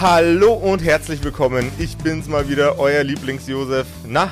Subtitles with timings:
[0.00, 1.72] Hallo und herzlich willkommen.
[1.76, 3.84] Ich bin's mal wieder, euer Lieblings-Josef.
[4.06, 4.30] Na,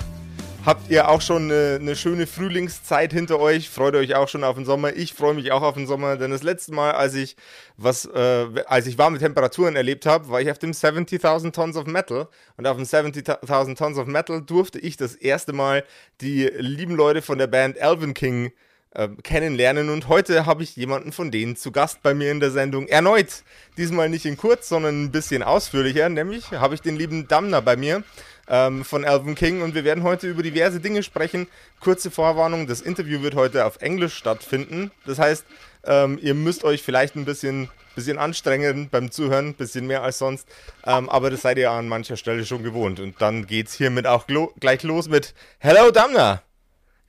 [0.65, 3.69] habt ihr auch schon eine, eine, schöne Frühlingszeit hinter euch?
[3.69, 4.95] Freut euch auch schon auf den Sommer?
[4.95, 7.35] Ich freue mich auch auf den Sommer, denn das letzte Mal, als ich
[7.77, 11.87] was, äh, als ich warme Temperaturen erlebt habe, war ich auf dem 70.000 Tons of
[11.87, 15.83] Metal und auf dem 70.000 Tons of Metal durfte ich das erste Mal
[16.21, 18.53] die lieben Leute von der Band Alvin King
[18.97, 19.91] äh, kennenlernen.
[19.91, 22.89] Und heute habe ich jemanden von denen zu Gast bei mir in der Sendung.
[22.89, 23.43] Erneut,
[23.77, 26.09] diesmal nicht in kurz, sondern ein bisschen ausführlicher.
[26.09, 28.03] Nämlich habe ich den lieben Damner bei mir
[28.49, 31.47] ähm, von Alvin King und wir werden heute über diverse Dinge sprechen.
[31.81, 34.91] Kurze Vorwarnung, das Interview wird heute auf Englisch stattfinden.
[35.05, 35.45] Das heißt,
[35.85, 40.19] ähm, ihr müsst euch vielleicht ein bisschen, bisschen anstrengen beim Zuhören, ein bisschen mehr als
[40.19, 40.49] sonst.
[40.85, 43.01] Ähm, aber das seid ihr an mancher Stelle schon gewohnt.
[43.01, 44.27] Und dann geht es hiermit auch
[44.59, 46.43] gleich los mit Hello Damner!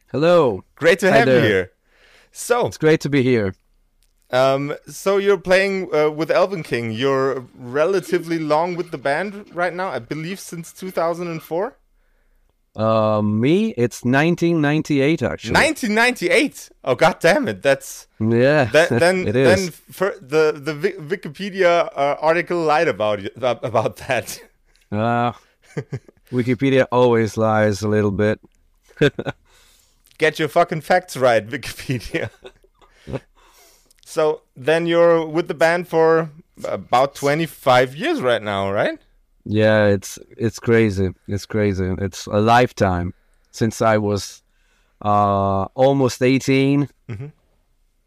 [0.09, 0.63] Hello.
[0.75, 1.76] Great to have you here.
[2.31, 3.55] So it's great to be here.
[4.29, 6.91] Um, so you're playing uh, with Elven King.
[6.91, 11.77] You're relatively long with the band right now, I believe, since 2004.
[12.75, 15.53] Uh, me, it's 1998 actually.
[15.53, 16.69] 1998.
[16.83, 17.63] Oh god damn it!
[17.63, 18.65] That's yeah.
[18.65, 19.71] That, then it is.
[19.97, 24.39] then the the Wikipedia uh, article lied about about that.
[24.91, 25.31] Uh,
[26.31, 28.39] Wikipedia always lies a little bit.
[30.17, 32.29] Get your fucking facts right, Wikipedia.
[34.05, 36.29] so then you're with the band for
[36.63, 38.99] about 25 years right now, right?
[39.45, 41.11] Yeah, it's it's crazy.
[41.27, 41.95] It's crazy.
[41.99, 43.13] It's a lifetime
[43.51, 44.43] since I was
[45.01, 46.89] uh, almost 18.
[47.07, 47.27] Mm-hmm.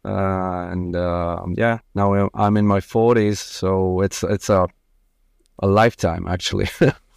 [0.03, 4.67] Uh, and uh, yeah, now I'm in my 40s, so it's it's a
[5.59, 6.69] a lifetime actually.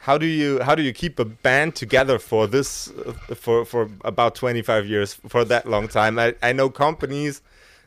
[0.00, 2.90] how do you how do you keep a band together for this
[3.34, 6.18] for for about 25 years for that long time?
[6.18, 7.42] I, I know companies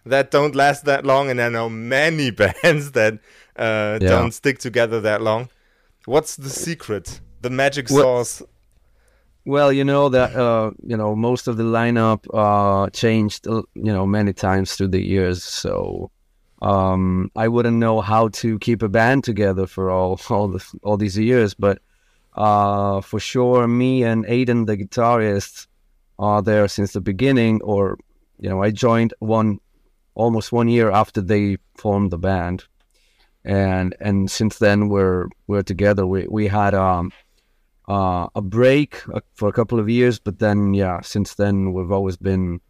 [0.05, 3.13] that don't last that long and i know many bands that
[3.55, 4.09] uh, yeah.
[4.09, 5.49] don't stick together that long.
[6.05, 7.19] What's the secret?
[7.41, 8.41] The magic sauce?
[9.45, 13.91] well you know that uh, you know most of the lineup uh, changed uh, you
[13.91, 15.43] know many times through the years.
[15.43, 16.11] So
[16.61, 20.97] um, I wouldn't know how to keep a band together for all all the, all
[20.97, 21.79] these years, but
[22.35, 25.67] uh, for sure, me and Aydan, the guitarist,
[26.19, 27.61] are there since the beginning.
[27.61, 27.97] Or
[28.39, 29.59] you know, I joined one
[30.15, 32.65] almost one year after they formed the band,
[33.43, 36.05] and and since then we're we're together.
[36.05, 37.11] We we had um
[37.87, 41.91] uh, a break uh, for a couple of years, but then yeah, since then we've
[41.91, 42.61] always been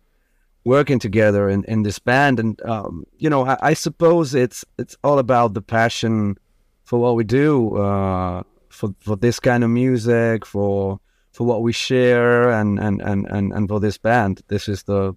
[0.66, 4.96] working together in, in this band and um, you know I, I, suppose it's it's
[5.04, 6.38] all about the passion
[6.86, 8.44] for what we do uh,
[8.74, 11.00] for for this kind of music, for
[11.32, 14.42] for what we share, and and and and, and for this band.
[14.48, 15.16] This is the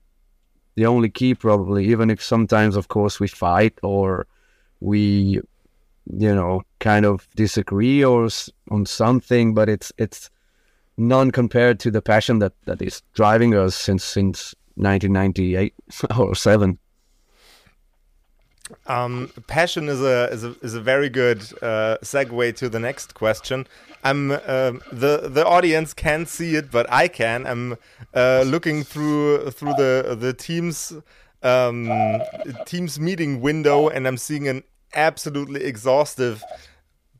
[0.77, 1.87] the only key, probably.
[1.87, 4.27] Even if sometimes, of course, we fight or
[4.81, 5.41] we,
[6.19, 8.29] you know, kind of disagree or
[8.71, 10.31] on something, but it's it's
[10.99, 15.75] none compared to the passion that that is driving us since since 1998
[16.19, 16.79] or seven.
[18.87, 23.15] Um, passion is a is a is a very good uh, segue to the next
[23.15, 23.67] question.
[24.03, 27.47] I'm uh, the the audience can't see it, but I can.
[27.47, 27.77] I'm
[28.15, 30.93] uh, looking through through the the teams
[31.43, 32.23] um,
[32.65, 36.43] teams meeting window, and I'm seeing an absolutely exhaustive,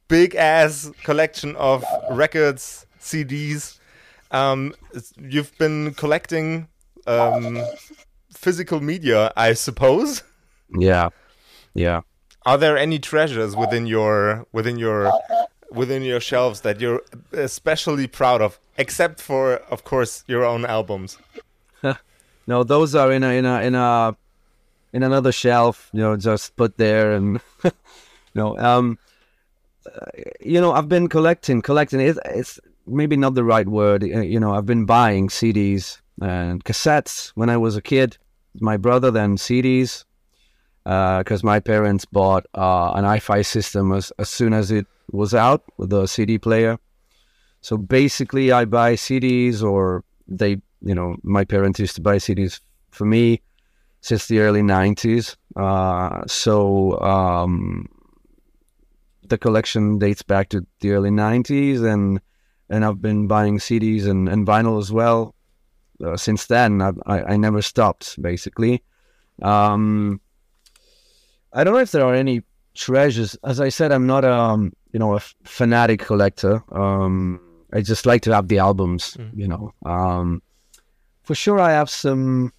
[0.09, 3.79] big ass collection of records, CDs.
[4.33, 4.75] Um,
[5.17, 6.69] you've been collecting
[7.07, 7.63] um,
[8.33, 10.25] physical media, I suppose.
[10.77, 11.11] Yeah.
[11.77, 12.01] Yeah.
[12.47, 15.13] Are there any treasures within your within your
[15.71, 17.03] within your shelves that you're
[17.33, 21.19] especially proud of, except for, of course, your own albums?
[22.47, 24.17] no, those are in a in a in a
[24.95, 25.91] in another shelf.
[25.93, 27.41] You know, just put there and
[28.35, 28.99] no, um,
[29.85, 30.07] uh,
[30.41, 32.01] you know, I've been collecting, collecting.
[32.01, 34.03] It's, it's maybe not the right word.
[34.03, 38.17] Uh, you know, I've been buying CDs and cassettes when I was a kid.
[38.61, 40.06] My brother then CDs
[40.87, 45.35] because uh, my parents bought uh, an hi-fi system as, as soon as it was
[45.35, 46.79] out with a CD player.
[47.61, 52.61] So basically, I buy CDs, or they, you know, my parents used to buy CDs
[52.91, 53.43] for me.
[54.01, 55.35] since the early 90s.
[55.57, 57.89] Uh, so um,
[59.29, 62.21] the collection dates back to the early 90s, and
[62.71, 65.35] and I've been buying CDs and, and vinyl as well
[66.05, 66.81] uh, since then.
[66.81, 68.85] I, I, I never stopped, basically.
[69.43, 70.21] Um,
[71.57, 72.43] I don't know if there are any
[72.75, 73.37] treasures.
[73.43, 76.63] As I said, I'm not a um, you know a f- fanatic collector.
[76.71, 77.41] Um,
[77.73, 79.17] I just like to have the albums.
[79.19, 79.31] Mm.
[79.35, 80.43] You know, um,
[81.23, 82.53] for sure, I have some.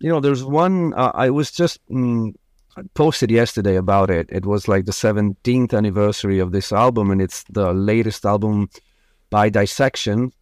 [0.00, 2.34] You know, there's one uh, I was just mm,
[2.76, 4.28] I posted yesterday about it.
[4.30, 8.68] It was like the 17th anniversary of this album, and it's the latest album
[9.30, 10.32] by Dissection.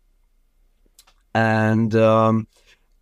[1.34, 2.46] And um,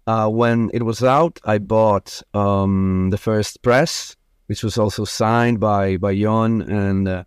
[0.07, 4.17] uh, when it was out, I bought um, the first press,
[4.53, 7.25] which was also signed by by Jon, and uh,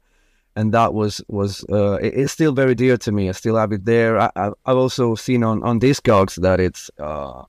[0.55, 3.23] and that was was uh, it- it's still very dear to me.
[3.29, 4.13] I still have it there.
[4.21, 4.29] I,
[4.67, 7.41] I've also seen on on Discogs that it's uh,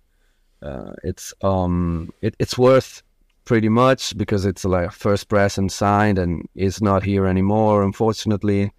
[0.63, 3.03] uh, it's um it, it's worth
[3.45, 8.73] pretty much because it's like first press and signed, and it's not here anymore, unfortunately.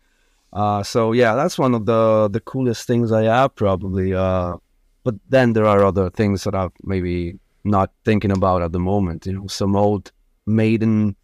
[0.52, 4.16] Uh, so yeah, that's one of the the coolest things I have probably.
[4.16, 4.58] Uh,
[5.04, 9.28] but then there are other things that I'm maybe not thinking about at the moment.
[9.28, 10.12] You know, some old
[10.48, 11.16] Maiden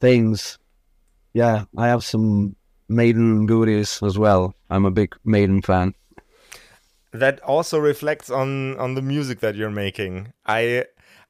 [0.00, 0.58] things.
[1.34, 2.56] Yeah, I have some
[2.88, 4.54] Maiden goodies as well.
[4.70, 5.94] I'm a big Maiden fan.
[7.12, 10.32] that also reflects on on the music that you're making.
[10.46, 10.86] I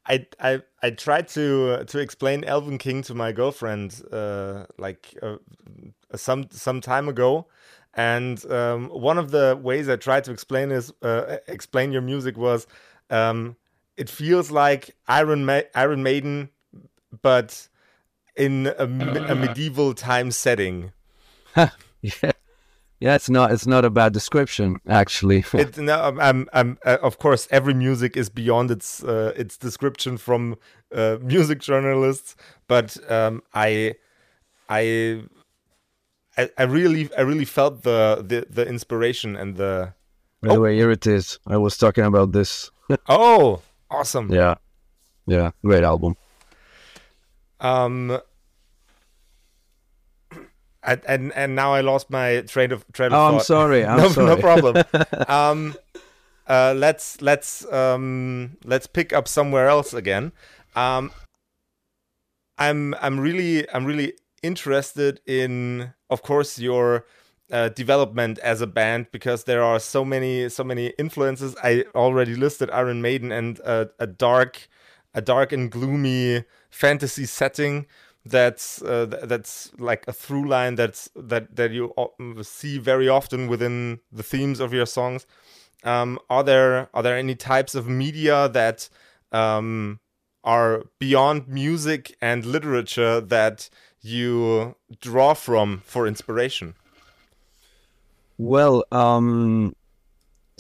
[0.07, 5.37] I I I tried to to explain Elven King to my girlfriend uh, like uh,
[6.15, 7.47] some some time ago,
[7.95, 12.37] and um, one of the ways I tried to explain is uh, explain your music
[12.37, 12.67] was
[13.11, 13.57] um,
[13.97, 16.51] it feels like Iron Ma- Iron Maiden,
[17.21, 17.69] but
[18.37, 20.93] in a, a medieval time setting.
[22.05, 22.33] Yeah,
[22.99, 23.15] yeah.
[23.15, 23.53] It's not.
[23.53, 25.45] It's not a bad description, actually.
[25.55, 29.57] it no, I'm, I'm, I'm uh, of course every music is beyond its uh, its
[29.57, 30.57] description from
[30.93, 32.35] uh, music journalists,
[32.67, 33.95] but um, I,
[34.69, 35.23] I,
[36.37, 39.95] I, I really, I really felt the the, the inspiration and the
[40.41, 41.39] By the way, here it is.
[41.47, 42.73] I was talking about this.
[43.09, 44.29] oh, awesome.
[44.29, 44.57] Yeah,
[45.27, 45.53] yeah.
[45.65, 46.17] Great album.
[47.63, 48.19] Um,
[50.83, 53.47] and, and and now I lost my train of train of Oh, I'm thought.
[53.47, 53.85] sorry.
[53.87, 54.27] I'm no, sorry.
[54.27, 54.85] no problem.
[55.29, 55.75] um,
[56.49, 60.33] uh, let's let's um, let's pick up somewhere else again.
[60.75, 61.13] Um,
[62.59, 67.07] I'm I'm really I'm really interested in, of course, your
[67.53, 71.55] uh, development as a band because there are so many so many influences.
[71.63, 74.69] I already listed Iron Maiden and a, a dark
[75.15, 77.87] a dark and gloomy fantasy setting
[78.25, 81.93] that's uh, that's like a through line that's that that you
[82.43, 85.27] see very often within the themes of your songs.
[85.85, 88.89] Um, are there are there any types of media that
[89.33, 89.99] um,
[90.45, 93.69] are beyond music and literature that
[94.01, 96.75] you draw from for inspiration?
[98.39, 99.75] Well, um,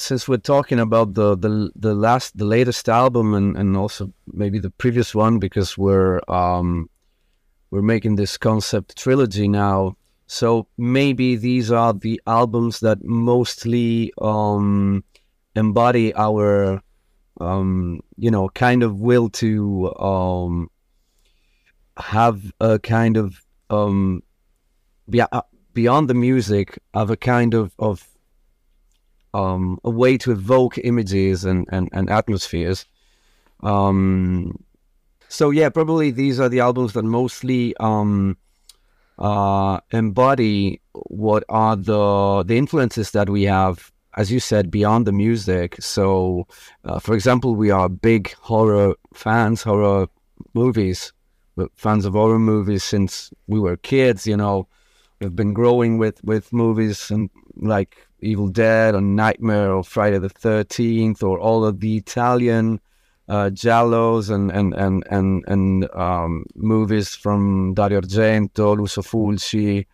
[0.02, 4.58] since we're talking about the, the the last the latest album and, and also maybe
[4.58, 6.90] the previous one because we're um,
[7.70, 9.96] we're making this concept trilogy now.
[10.26, 15.04] So maybe these are the albums that mostly um,
[15.54, 16.82] embody our
[17.40, 20.68] um, you know kind of will to um,
[21.96, 23.40] have a kind of
[23.70, 24.22] um,
[25.08, 25.42] be- uh,
[25.72, 28.11] beyond the music of a kind of of
[29.34, 32.86] um, a way to evoke images and, and, and atmospheres.
[33.62, 34.62] Um,
[35.28, 38.36] so yeah, probably these are the albums that mostly um,
[39.18, 45.12] uh, embody what are the the influences that we have, as you said, beyond the
[45.12, 45.80] music.
[45.80, 46.46] So,
[46.84, 50.08] uh, for example, we are big horror fans, horror
[50.54, 51.12] movies,
[51.56, 54.26] We're fans of horror movies since we were kids.
[54.26, 54.68] You know,
[55.20, 60.28] we've been growing with with movies and like Evil Dead or Nightmare or Friday the
[60.28, 62.80] Thirteenth or all of the Italian
[63.28, 69.86] uh, giallos and and and and and um, movies from Dario Argento, Lucio Fulci.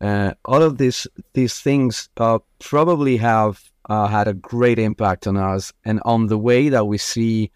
[0.00, 5.36] Uh, all of these these things uh, probably have uh, had a great impact on
[5.36, 7.50] us and on the way that we see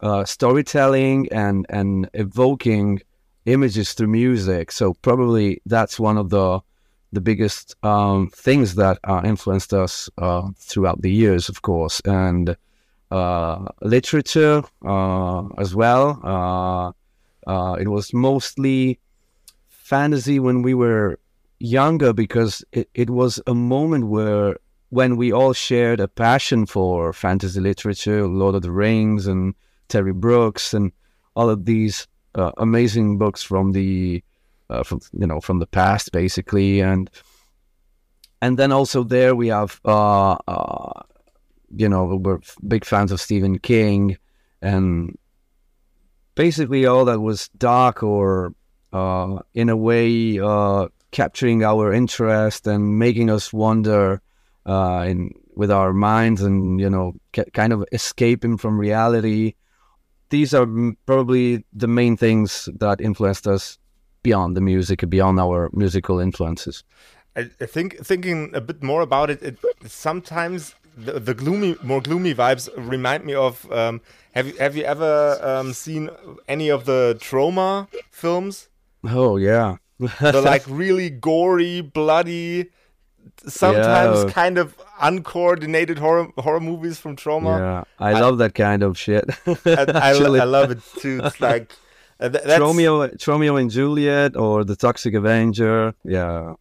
[0.00, 3.00] uh, storytelling and and evoking
[3.46, 4.70] images through music.
[4.72, 6.60] So probably that's one of the
[7.12, 12.56] the biggest um, things that uh, influenced us uh, throughout the years, of course, and
[13.10, 16.18] uh, literature uh, as well.
[16.24, 16.92] Uh,
[17.46, 18.98] uh, it was mostly
[19.68, 21.18] fantasy when we were
[21.58, 24.56] younger because it, it was a moment where
[24.88, 29.54] when we all shared a passion for fantasy literature, Lord of the Rings and
[29.88, 30.92] Terry Brooks and
[31.34, 34.22] all of these amazing books from the
[34.70, 36.80] uh, from you know from the past basically.
[36.80, 37.10] And
[38.40, 41.02] and then also there we have uh, uh,
[41.76, 44.16] you know we're big fans of Stephen King.
[44.60, 45.18] And
[46.34, 48.54] basically all that was dark or
[48.92, 54.20] uh, in a way uh, capturing our interest and making us wonder
[54.66, 57.12] uh, in with our minds and you know
[57.52, 59.54] kind of escaping from reality.
[60.30, 60.66] These are
[61.04, 63.78] probably the main things that influenced us
[64.22, 66.84] beyond the music beyond our musical influences
[67.34, 72.00] I, I think thinking a bit more about it, it sometimes the, the, gloomy, more
[72.00, 73.70] gloomy vibes remind me of.
[73.72, 74.00] Um,
[74.32, 76.10] have you have you ever um, seen
[76.48, 78.68] any of the Troma films?
[79.04, 82.70] Oh yeah, the like really gory, bloody,
[83.46, 84.30] sometimes Yeah.
[84.30, 87.58] kind of uncoordinated horror horror movies from Troma.
[87.58, 87.84] yeah.
[87.98, 89.24] I, love that kind of shit.
[89.64, 90.10] And I,
[90.40, 91.20] I love it too.
[91.24, 91.72] It's like
[92.28, 95.94] th- that's, Tromeo, Tromeo and Juliet or The Toxic Avenger.
[96.04, 96.54] Yeah,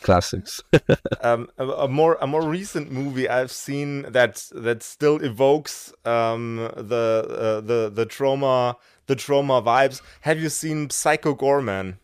[0.00, 0.60] classics.
[1.20, 6.56] um, a, a more a more recent movie I've seen that that still evokes um,
[6.76, 8.76] the uh, the the Troma
[9.06, 10.00] the Troma vibes.
[10.22, 11.96] Have you seen Psycho Goreman?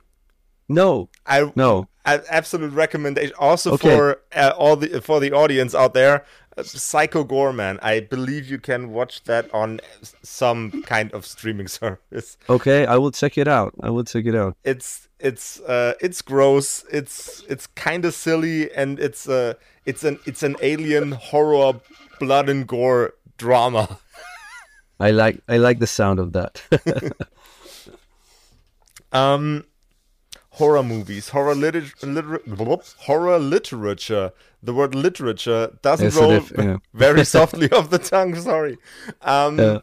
[0.69, 1.89] No, I no.
[2.05, 3.35] I absolute recommendation.
[3.39, 3.89] Also Okay.
[3.97, 6.25] for uh, all the for the audience out there,
[6.57, 7.79] uh, Psycho Goreman.
[7.83, 9.81] I believe you can watch that on
[10.23, 12.37] some kind of streaming service.
[12.49, 13.75] Okay, I will check it out.
[13.83, 14.57] I will check it out.
[14.65, 16.85] It's it's uh, it's gross.
[16.93, 19.55] It's it's kind of silly, and it's uh,
[19.85, 21.81] it's an it's an alien horror
[22.21, 23.99] blood and gore drama.
[25.01, 26.63] I like I like the sound of that.
[29.13, 29.65] Um,
[30.57, 32.41] horror movies, horror liter- liter-
[33.07, 34.33] horror literature.
[34.63, 36.77] The word literature doesn't a roll diff- yeah.
[36.95, 38.35] very softly off the tongue.
[38.37, 38.77] Sorry.
[39.23, 39.79] Um, Yeah.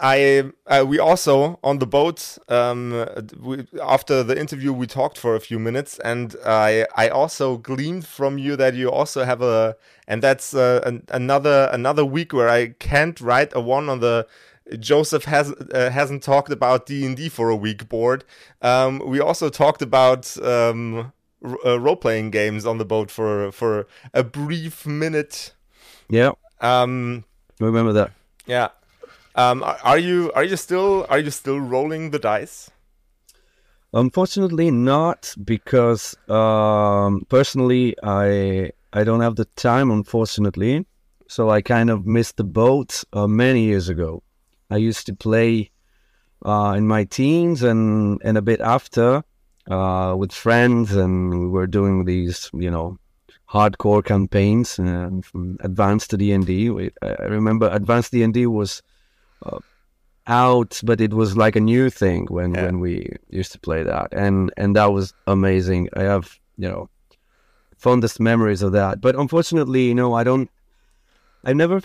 [0.00, 3.04] I uh, we also on the boat um,
[3.40, 8.06] we, after the interview we talked for a few minutes and I I also gleaned
[8.06, 9.74] from you that you also have a
[10.06, 14.26] and that's uh, an, another another week where I can't write a one on the
[14.78, 18.24] Joseph has uh, hasn't talked about D and D for a week board.
[18.62, 23.50] Um, we also talked about um, r- uh, role playing games on the boat for
[23.52, 25.54] for a brief minute.
[26.10, 27.24] yeah, Um,
[27.60, 28.10] remember that.
[28.46, 28.68] yeah.
[29.34, 32.70] Um, are, are you are you still are you still rolling the dice?
[33.92, 39.90] Unfortunately, not because um, personally, I I don't have the time.
[39.90, 40.84] Unfortunately,
[41.26, 44.22] so I kind of missed the boat uh, many years ago.
[44.70, 45.70] I used to play
[46.44, 49.22] uh, in my teens and and a bit after
[49.70, 52.98] uh, with friends, and we were doing these, you know,
[53.50, 56.70] hardcore campaigns uh, from Advanced to D and D.
[57.02, 58.82] I remember Advanced D and D was
[59.44, 59.58] uh,
[60.26, 62.66] out, but it was like a new thing when Yeah.
[62.66, 65.88] when we used to play that, and and that was amazing.
[65.96, 66.88] I have you know
[67.76, 70.50] fondest memories of that, but unfortunately, you know, I don't.
[71.44, 71.80] I never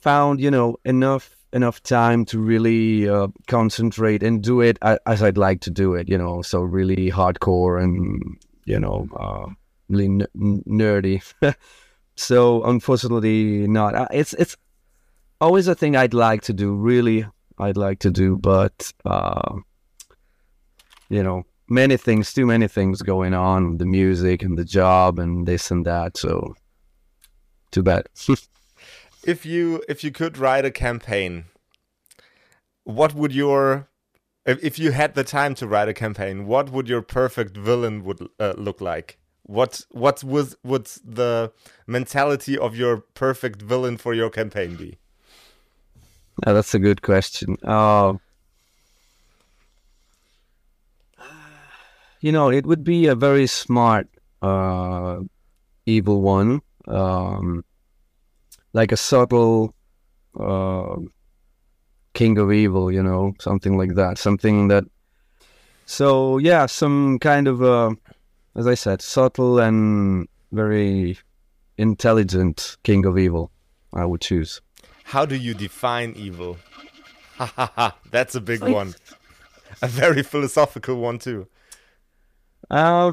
[0.00, 5.38] found you know enough enough time to really uh, concentrate and do it as I'd
[5.38, 6.08] like to do it.
[6.08, 9.46] You know, so really hardcore and you know uh,
[9.88, 11.22] really n- nerdy.
[12.16, 13.94] so unfortunately, not.
[13.94, 14.56] Uh, It's it's
[15.40, 16.74] always a thing I'd like to do.
[16.74, 17.26] Really,
[17.58, 19.56] I'd like to do, but uh,
[21.08, 25.46] you know, many things, too many things going on, the music and the job and
[25.46, 26.16] this and that.
[26.16, 26.54] So,
[27.70, 28.06] too bad.
[29.24, 31.44] If you if you could write a campaign,
[32.84, 33.88] what would your
[34.46, 38.04] if, if you had the time to write a campaign, what would your perfect villain
[38.04, 39.18] would uh, look like?
[39.42, 41.52] What what was would the
[41.86, 44.98] mentality of your perfect villain for your campaign be?
[46.46, 47.56] Yeah, that's a good question.
[47.64, 48.14] Uh,
[52.20, 54.08] you know, it would be a very smart
[54.42, 55.20] uh,
[55.86, 57.64] evil one, um,
[58.72, 59.74] like a subtle
[60.38, 60.96] uh,
[62.14, 62.92] king of evil.
[62.92, 64.18] You know, something like that.
[64.18, 64.84] Something that.
[65.86, 67.90] So yeah, some kind of, uh,
[68.54, 71.18] as I said, subtle and very
[71.76, 73.50] intelligent king of evil.
[73.94, 74.60] I would choose.
[75.04, 76.58] How do you define evil?
[77.36, 77.96] Ha ha ha!
[78.10, 78.94] That's a big one.
[79.80, 81.46] A very philosophical one too.
[82.68, 83.12] Uh,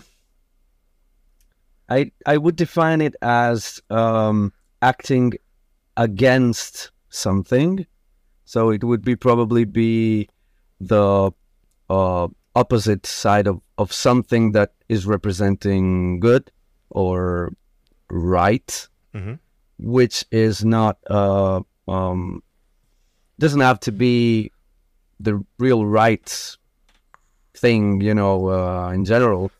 [1.87, 5.33] I I would define it as um, acting
[5.97, 7.85] against something.
[8.45, 10.29] So it would be probably be
[10.79, 11.31] the
[11.89, 16.51] uh, opposite side of, of something that is representing good
[16.89, 17.53] or
[18.09, 19.39] right, Mhm.
[19.79, 22.43] which is not uh, um,
[23.39, 24.51] doesn't have to be
[25.19, 26.57] the real right
[27.55, 29.51] thing, you know, uh, in general,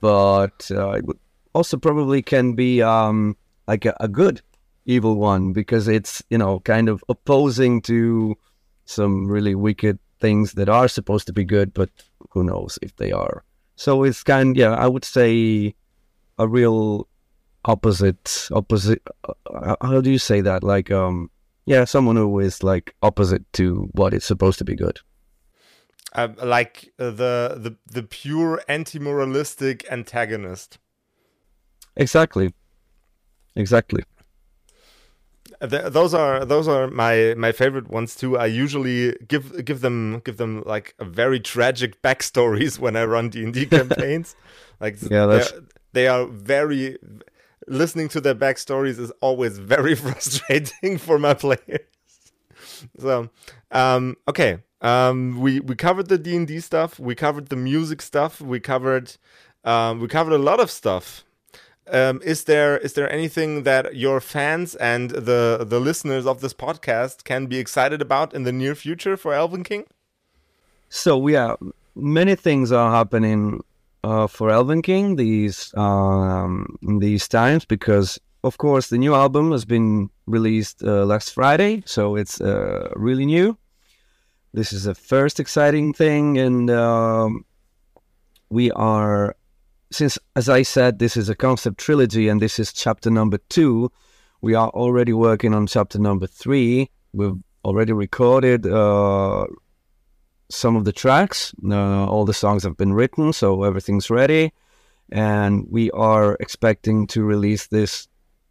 [0.00, 1.18] but uh, it would
[1.54, 3.36] also probably can be um,
[3.68, 4.40] like a, a good
[4.90, 8.36] evil one because it's you know kind of opposing to
[8.84, 11.90] some really wicked things that are supposed to be good, but
[12.30, 13.44] who knows if they are.
[13.76, 15.74] So it's kind, yeah, I would say
[16.38, 17.08] a real
[17.64, 19.02] opposite, opposite.
[19.24, 20.62] Uh, how do you say that?
[20.62, 21.30] Like, um,
[21.64, 25.00] yeah, someone who is like opposite to what is supposed to be good.
[26.12, 30.78] Uh, like uh, the the the pure anti-moralistic antagonist.
[31.96, 32.52] Exactly.
[33.54, 34.02] Exactly.
[35.60, 38.38] Th- those are those are my my favorite ones too.
[38.38, 43.28] I usually give give them give them like a very tragic backstories when I run
[43.28, 44.36] D and D campaigns.
[44.80, 45.44] like yeah,
[45.92, 46.96] they are very
[47.66, 51.86] listening to their backstories is always very frustrating for my players.
[52.98, 53.28] so
[53.70, 56.98] um, okay, um, we we covered the D and D stuff.
[56.98, 58.40] We covered the music stuff.
[58.40, 59.14] We covered
[59.64, 61.22] um, we covered a lot of stuff
[61.88, 66.54] um, is there is there anything that your fans and the the listeners of this
[66.54, 69.86] podcast can be excited about in the near future for Elven King?
[70.88, 71.54] So yeah,
[71.94, 73.62] many things are happening
[74.04, 79.64] uh, for Elven King these um, these times because of course the new album has
[79.64, 83.56] been released uh, last Friday, so it's uh, really new.
[84.52, 87.44] This is the first exciting thing, and um,
[88.48, 89.36] we are
[89.90, 93.90] since, as I said, this is a concept trilogy and this is chapter number two,
[94.40, 96.90] we are already working on chapter number three.
[97.12, 99.46] We've already recorded uh,
[100.48, 101.52] some of the tracks.
[101.68, 104.52] Uh, all the songs have been written, so everything's ready.
[105.12, 108.08] And we are expecting to release this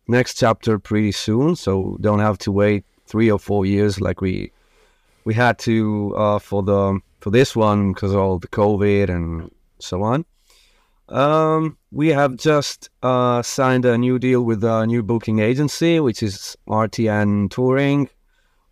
[0.07, 4.51] next chapter pretty soon, so don't have to wait three or four years like we
[5.25, 9.49] we had to uh, for the for this one because of all the COVID and
[9.79, 10.25] so on.
[11.09, 16.21] Um, we have just uh, signed a new deal with a new booking agency, which
[16.21, 18.09] is RTN Touring,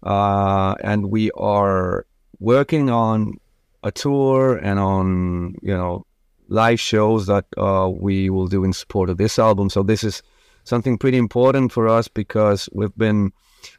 [0.04, 2.06] uh, and we are
[2.39, 3.34] working on
[3.84, 6.06] a tour and on you know
[6.47, 9.69] live shows that uh, we will do in support of this album.
[9.69, 10.21] So this is
[10.63, 13.32] something pretty important for us because we've been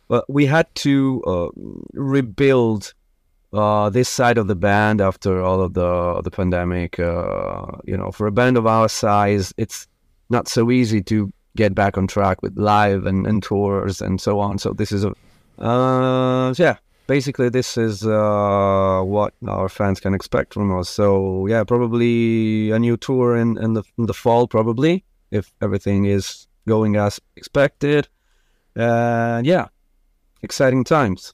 [0.08, 1.48] well, we had to uh,
[1.92, 2.92] rebuild
[3.52, 6.98] uh, this side of the band after all of the the pandemic.
[6.98, 9.86] Uh, you know, for a band of our size, it's
[10.30, 14.38] not so easy to get back on track with live and, and tours and so
[14.38, 14.58] on.
[14.58, 15.12] So this is a
[15.58, 16.76] uh, yeah.
[17.06, 20.90] Basically, this is uh, what our fans can expect from us.
[20.90, 26.04] So yeah, probably a new tour in, in the in the fall, probably if everything
[26.04, 28.08] is going as expected.
[28.76, 29.68] And yeah,
[30.42, 31.32] exciting times.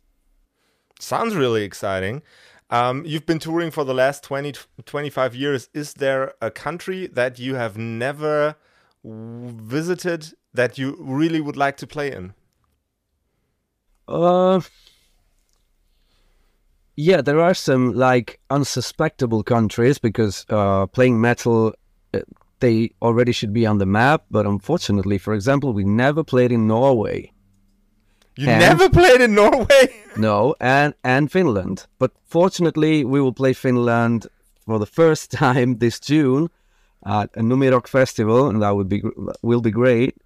[1.05, 2.23] Sounds really exciting.
[2.71, 4.55] Um, you've been touring for the last 20,
[4.87, 5.69] 25 years.
[5.75, 8.57] Is there a country that you have never
[9.05, 12.33] visited that you really would like to play in?
[14.09, 14.62] Uh,
[16.97, 21.75] yeah, there are some like unsuspectable countries because uh, playing metal,
[22.14, 22.21] uh,
[22.61, 24.25] they already should be on the map.
[24.31, 27.34] But unfortunately, for example, we never played in Norway.
[28.37, 29.94] You and, never played in Norway?
[30.16, 31.87] no, and and Finland.
[31.99, 34.27] But fortunately, we will play Finland
[34.66, 36.49] for the first time this June
[37.07, 39.03] at a Nummirock festival, and that would be
[39.42, 40.16] will be great.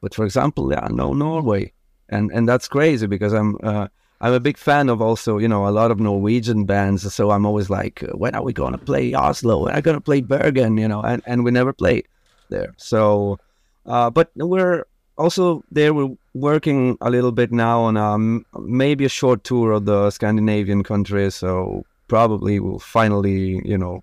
[0.00, 1.72] But for example, yeah, no Norway,
[2.08, 3.88] and and that's crazy because I'm uh,
[4.20, 7.12] I'm a big fan of also you know a lot of Norwegian bands.
[7.12, 9.64] So I'm always like, when are we gonna play Oslo?
[9.64, 10.78] When are we gonna play Bergen?
[10.78, 12.06] You know, and and we never played
[12.48, 12.72] there.
[12.78, 13.38] So,
[13.84, 14.84] uh, but we're
[15.18, 19.84] also there we're working a little bit now on um, maybe a short tour of
[19.84, 21.34] the Scandinavian countries.
[21.34, 24.02] So probably we'll finally, you know,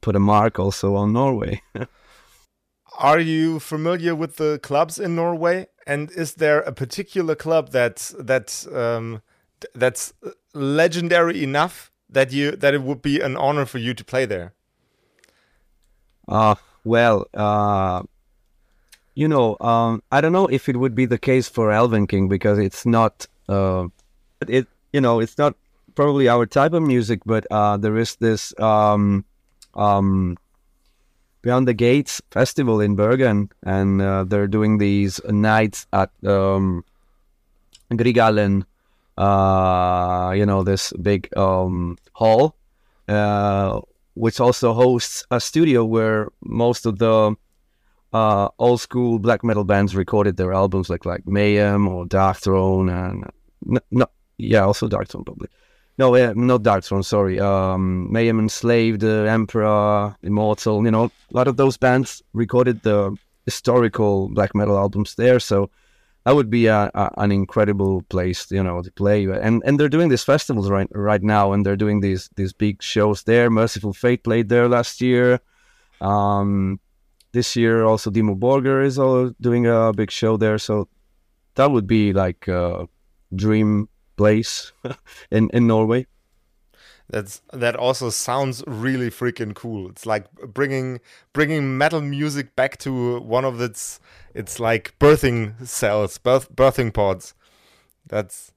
[0.00, 1.62] put a mark also on Norway.
[2.98, 5.66] Are you familiar with the clubs in Norway?
[5.86, 9.22] And is there a particular club that's that's um,
[9.74, 10.12] that's
[10.54, 14.54] legendary enough that you that it would be an honor for you to play there?
[16.26, 16.54] Uh
[16.86, 18.04] well, uh,
[19.16, 22.28] you know, um, I don't know if it would be the case for Elven King
[22.28, 23.88] because it's not, uh,
[24.46, 25.56] it you know, it's not
[25.94, 29.24] probably our type of music, but uh, there is this um,
[29.74, 30.36] um,
[31.40, 36.84] Beyond the Gates festival in Bergen, and uh, they're doing these nights at um,
[37.90, 38.64] Grieghallen,
[39.16, 42.54] uh, you know, this big um, hall,
[43.08, 43.80] uh,
[44.12, 47.34] which also hosts a studio where most of the
[48.12, 53.24] uh, old school black metal bands recorded their albums like like Mayhem or Darkthrone and
[53.70, 54.06] n- n-
[54.38, 55.48] yeah, also Darkthrone probably.
[55.98, 57.04] No, yeah, not Darkthrone.
[57.04, 60.84] Sorry, um, Mayhem Enslaved, uh, Emperor, Immortal.
[60.84, 63.16] You know, a lot of those bands recorded the
[63.46, 65.40] historical black metal albums there.
[65.40, 65.70] So
[66.24, 69.24] that would be a, a, an incredible place, you know, to play.
[69.24, 72.82] And and they're doing these festivals right right now, and they're doing these these big
[72.82, 73.48] shows there.
[73.48, 75.40] Mercyful Fate played there last year.
[76.00, 76.78] Um,
[77.36, 80.56] this year also Dimmu Borgir is all doing a big show there.
[80.58, 80.88] So
[81.54, 82.88] that would be like a
[83.34, 84.72] dream place
[85.30, 86.06] in in Norway.
[87.10, 89.90] That's that also sounds really freaking cool.
[89.90, 91.00] It's like bringing
[91.34, 94.00] bringing metal music back to one of its
[94.34, 97.34] it's like birthing cells, birth, birthing pods.
[98.08, 98.52] That's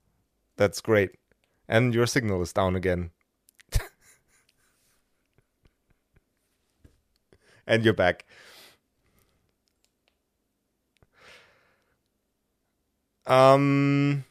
[0.55, 1.11] that's great.
[1.67, 3.11] And your signal is down again.
[7.67, 8.25] and you're back.
[13.29, 14.25] Um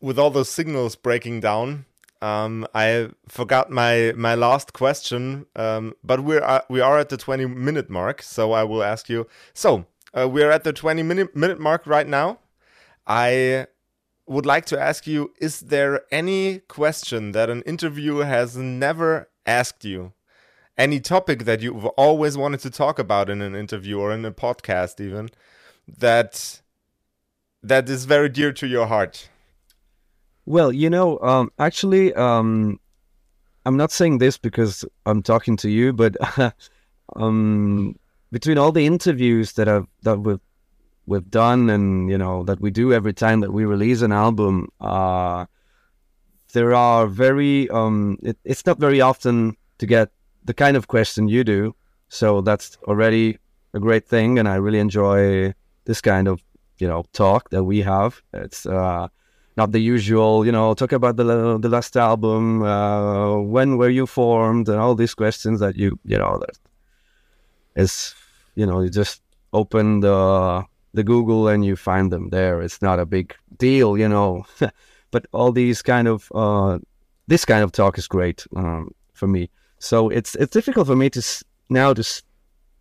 [0.00, 1.86] with all those signals breaking down,
[2.22, 5.46] um, I forgot my my last question.
[5.56, 9.08] Um, but we're uh, we are at the twenty minute mark, so I will ask
[9.08, 9.26] you.
[9.54, 12.38] So uh, we're at the twenty minute minute mark right now.
[13.06, 13.66] I
[14.26, 19.84] would like to ask you: Is there any question that an interviewer has never asked
[19.84, 20.12] you?
[20.78, 24.32] Any topic that you've always wanted to talk about in an interview or in a
[24.32, 25.28] podcast, even
[25.98, 26.61] that
[27.62, 29.28] that is very dear to your heart?
[30.46, 32.80] Well, you know, um, actually, um,
[33.64, 36.16] I'm not saying this because I'm talking to you, but
[37.16, 37.96] um,
[38.32, 40.40] between all the interviews that I've that we've
[41.06, 44.68] we've done, and you know that we do every time that we release an album,
[44.80, 45.46] uh,
[46.52, 50.10] there are very um, it, it's not very often to get
[50.44, 51.76] the kind of question you do,
[52.08, 53.38] so that's already
[53.74, 56.42] a great thing, and I really enjoy this kind of
[56.82, 58.20] you know talk that we have.
[58.34, 59.06] It's uh,
[59.56, 64.06] not the usual, you know, talk about the the last album, uh, when were you
[64.06, 66.56] formed, and all these questions that you, you know, that
[67.82, 68.14] is,
[68.54, 70.64] you know, you just open the
[70.94, 72.62] the Google and you find them there.
[72.62, 74.44] It's not a big deal, you know,
[75.10, 76.78] but all these kind of uh,
[77.28, 79.50] this kind of talk is great um, for me.
[79.78, 81.22] So it's it's difficult for me to
[81.68, 82.04] now to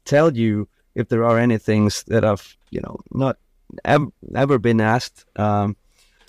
[0.06, 3.38] tell you if there are any things that I've, you know, not
[3.86, 5.26] ev- ever been asked.
[5.36, 5.76] Um,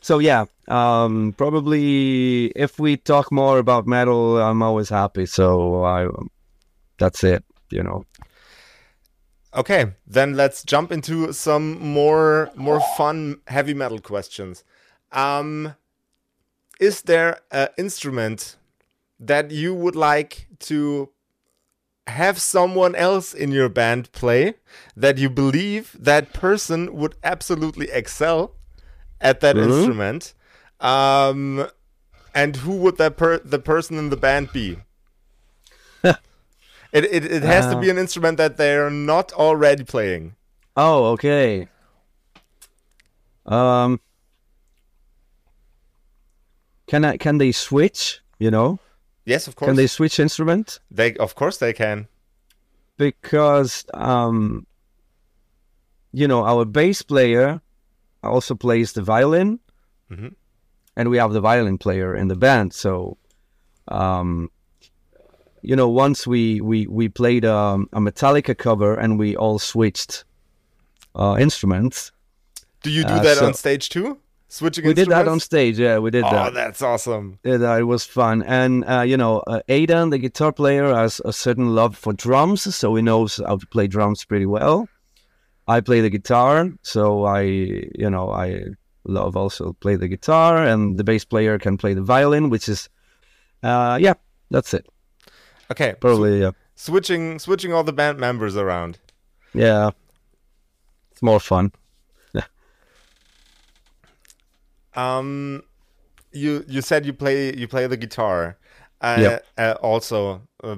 [0.01, 5.27] so yeah, um, probably if we talk more about metal, I'm always happy.
[5.27, 6.09] So I,
[6.99, 7.45] that's it.
[7.71, 8.05] You know.
[9.55, 14.65] Okay, then let's jump into some more more fun heavy metal questions.
[15.13, 15.75] Um,
[16.81, 18.57] is there an instrument
[19.21, 21.11] that you would like to
[22.07, 24.55] have someone else in your band play
[24.97, 28.53] that you believe that person would absolutely excel
[29.21, 29.63] at that Mhm.
[29.65, 30.35] instrument?
[30.81, 31.69] Um,
[32.35, 34.79] and who would that per- the person in the band be?
[36.03, 36.17] it,
[36.93, 37.81] it it has to Uh.
[37.81, 40.35] be an instrument that they're not already playing.
[40.77, 41.69] Oh, okay.
[43.47, 44.01] Um,
[46.87, 47.17] can I?
[47.17, 48.21] Can they switch?
[48.39, 48.81] You know,
[49.25, 49.69] Yes, of course.
[49.69, 50.81] can they switch instrument?
[50.91, 52.09] They of course they can.
[52.97, 54.67] Because um,
[56.13, 57.61] you know, our bass player
[58.23, 59.59] also plays the violin,
[60.11, 60.35] Mhm.
[60.97, 62.73] and we have the violin player in the band.
[62.75, 63.17] So,
[63.89, 64.51] um,
[65.63, 70.25] you know, once we we we played um, a Metallica cover, and we all switched
[71.15, 72.13] uh, instruments.
[72.83, 74.19] Do you do Uh, that so- on stage too?
[74.53, 75.79] Switching We did that on stage.
[75.79, 76.49] Yeah, we did Oh, that.
[76.49, 77.39] Oh, that's awesome.
[77.43, 78.43] Yeah, that- it was fun.
[78.43, 82.61] And, uh, you know, uh, Aydan, the guitar player, has a certain love for drums,
[82.77, 84.89] so he knows how to play drums pretty well.
[85.67, 87.41] I play the guitar, so I,
[88.03, 88.65] you know, I
[89.05, 92.91] love also play the guitar, and the bass player can play the violin, which is,
[93.63, 94.15] uh, yeah,
[94.51, 94.85] that's it.
[95.71, 96.51] Okay, Probably, yeah.
[96.75, 98.99] switching switching all the band members around.
[99.55, 99.93] Yeah.
[101.13, 101.73] It's more fun.
[104.95, 105.63] Um,
[106.33, 108.59] you you said you play you play the guitar.
[109.01, 109.47] Uh, Yep.
[109.59, 110.77] uh, also, uh,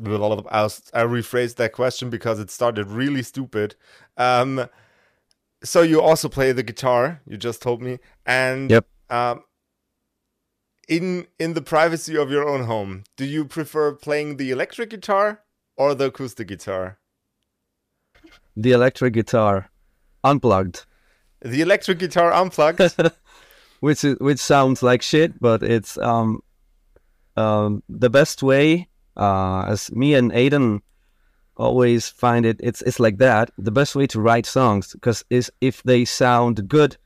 [0.00, 3.74] with all of, I'll, I rephrased that question because it started really stupid.
[4.16, 4.66] Um,
[5.62, 7.20] so you also play the guitar.
[7.26, 8.86] You just told me, and Yep.
[9.10, 9.44] um,
[10.88, 15.42] in in the privacy of your own home, do you prefer playing the electric guitar
[15.76, 16.98] or the acoustic guitar?
[18.56, 19.70] The electric guitar,
[20.24, 20.84] unplugged,
[21.44, 22.80] The electric guitar unplugged.
[23.80, 26.40] which is, which sounds like shit, but it's um
[27.36, 28.88] um the best way.
[29.16, 30.80] Uh, as me and Aydan
[31.56, 33.50] always find it, it's it's like that.
[33.58, 36.96] The best way to write songs because is if they sound good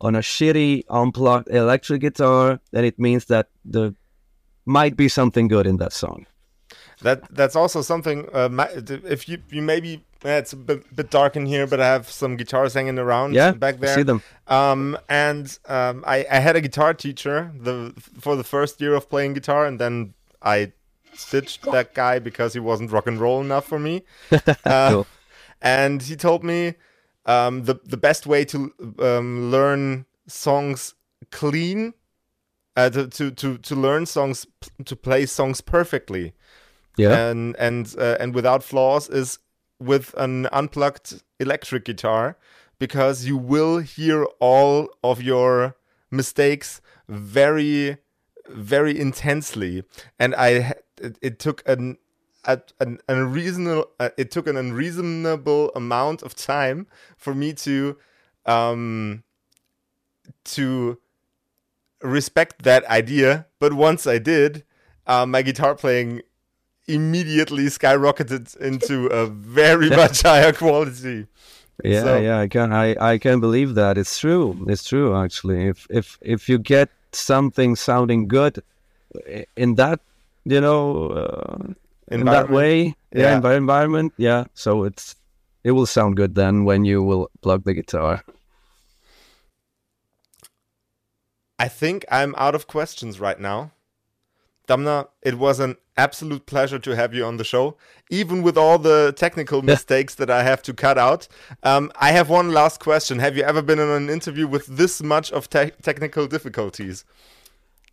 [0.00, 3.92] on a shitty unplugged electric guitar, then it means that there
[4.66, 6.26] might be something good in that song.
[7.00, 8.28] That that's also something.
[8.32, 8.68] Uh,
[9.04, 12.10] if you you maybe eh, it's a bit, bit dark in here, but I have
[12.10, 13.94] some guitars hanging around Yeah, back I there.
[13.94, 14.22] see them.
[14.46, 19.08] Um, and um, I I had a guitar teacher the for the first year of
[19.08, 20.72] playing guitar, and then I
[21.14, 24.02] stitched that guy because he wasn't rock and roll enough for me.
[24.64, 25.06] Uh, Cool.
[25.60, 26.74] And he told me
[27.26, 30.94] um, the the best way to um, learn songs
[31.30, 31.94] clean,
[32.76, 34.46] uh, to, to to to learn songs
[34.84, 36.32] to play songs perfectly
[36.96, 37.30] Yeah.
[37.30, 39.38] and and uh, and without flaws is
[39.78, 42.36] with an unplugged electric guitar
[42.78, 45.76] because you will hear all of your
[46.10, 47.98] mistakes very
[48.48, 49.84] very intensely.
[50.18, 51.98] And i it, it took an
[52.80, 56.86] an unreasonable uh, it took an unreasonable amount of time
[57.16, 57.96] for me to
[58.46, 59.22] um
[60.44, 60.98] to
[62.02, 63.46] respect that idea.
[63.58, 64.64] But once i did
[65.06, 66.22] uh, my guitar playing
[66.88, 71.26] immediately skyrocketed into a very much higher quality.
[71.84, 73.96] Yeah, So- yeah, I can I, I can believe that.
[73.98, 74.56] It's true.
[74.68, 75.68] It's true actually.
[75.68, 78.62] If if if you get something sounding good
[79.56, 80.00] in that,
[80.44, 81.56] you know, uh,
[82.10, 83.40] in that way, yeah, Yeah.
[83.40, 84.44] envi- environment, yeah.
[84.54, 85.14] So it's
[85.64, 88.24] it will sound good then when you will plug the guitar.
[91.58, 93.72] I think I'm out of questions right now.
[94.68, 97.76] Damna, it was an absolute pleasure to have you on the show,
[98.08, 101.28] even with all the technical mistakes that I have to cut out.
[101.62, 103.18] Um, I have one last question.
[103.18, 107.04] Have you ever been in an interview with this much of te- technical difficulties?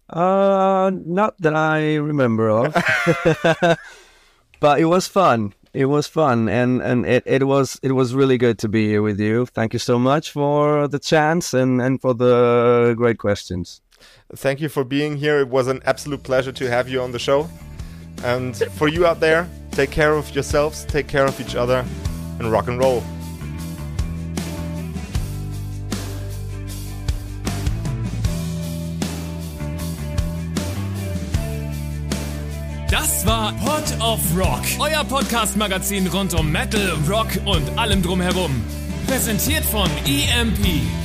[0.09, 2.73] Uh, not that I remember of,
[4.59, 5.53] but it was fun.
[5.73, 9.01] It was fun, and and it, it was it was really good to be here
[9.01, 9.45] with you.
[9.47, 13.81] Thank you so much for the chance and and for the great questions.
[14.35, 15.39] Thank you for being here.
[15.39, 17.49] It was an absolute pleasure to have you on the show.
[18.25, 21.85] And for you out there, take care of yourselves, take care of each other,
[22.39, 23.03] and rock and roll.
[32.89, 38.63] Das war Pod of Rock, euer Podcast-Magazin rund um Metal, Rock und allem drumherum.
[39.05, 41.04] Präsentiert von EMP.